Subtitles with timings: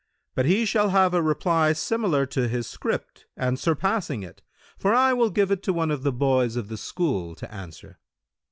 [0.33, 4.41] But he shall have a reply similar to his script and surpassing it,
[4.75, 7.99] for I will give it to one of the boys of the school to answer.'